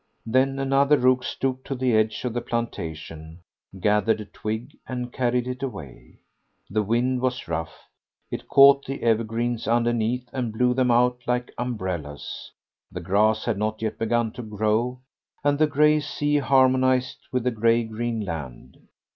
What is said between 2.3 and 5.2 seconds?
the plantation, gathered a twig, and